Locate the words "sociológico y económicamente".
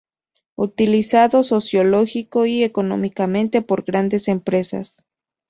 1.43-3.61